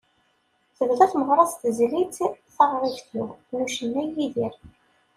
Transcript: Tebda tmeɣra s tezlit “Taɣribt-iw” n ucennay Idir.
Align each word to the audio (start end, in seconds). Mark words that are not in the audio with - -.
Tebda 0.77 1.05
tmeɣra 1.11 1.45
s 1.51 1.53
tezlit 1.61 2.15
“Taɣribt-iw” 2.55 3.27
n 3.55 3.57
ucennay 3.65 4.09
Idir. 4.25 4.55